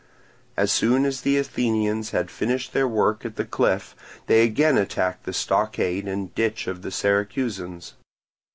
[0.57, 5.25] As soon as the Athenians had finished their work at the cliff they again attacked
[5.25, 7.93] the stockade and ditch of the Syracusans.